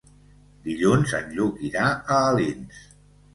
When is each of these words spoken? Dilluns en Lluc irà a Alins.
Dilluns 0.67 1.13
en 1.17 1.29
Lluc 1.35 1.61
irà 1.69 1.85
a 1.91 2.19
Alins. 2.31 2.81